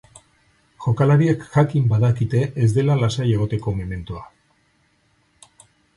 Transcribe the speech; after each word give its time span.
Jokalariek 0.85 1.43
jakin 1.57 1.85
badakite 1.91 2.41
ez 2.65 2.69
dela 2.79 2.95
lasai 3.03 3.27
egoteko 3.35 3.75
mementoa. 3.83 4.25